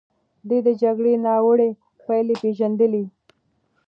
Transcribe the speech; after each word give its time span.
ده 0.47 0.57
د 0.67 0.69
جګړې 0.81 1.13
ناوړه 1.25 1.69
پايلې 2.05 2.35
پېژندلې. 2.41 3.03